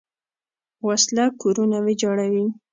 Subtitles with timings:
[0.87, 2.45] وسله کورونه ویجاړوي